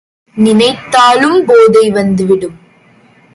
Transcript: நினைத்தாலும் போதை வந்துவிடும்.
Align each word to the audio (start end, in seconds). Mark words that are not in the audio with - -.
நினைத்தாலும் 0.37 1.45
போதை 1.45 1.91
வந்துவிடும். 1.91 2.57